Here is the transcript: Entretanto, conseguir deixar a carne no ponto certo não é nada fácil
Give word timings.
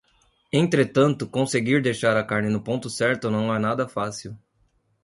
Entretanto, 0.51 1.29
conseguir 1.29 1.79
deixar 1.79 2.17
a 2.17 2.23
carne 2.23 2.49
no 2.49 2.59
ponto 2.59 2.89
certo 2.89 3.29
não 3.29 3.53
é 3.53 3.59
nada 3.59 3.87
fácil 3.87 4.35